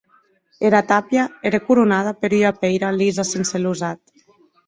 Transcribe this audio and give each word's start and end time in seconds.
Era 0.69 0.79
tàpia 0.91 1.25
ère 1.49 1.59
coronada 1.67 2.11
per 2.21 2.31
ua 2.39 2.51
pèira 2.63 2.89
lisa 2.99 3.23
sense 3.33 3.57
losat. 3.65 3.99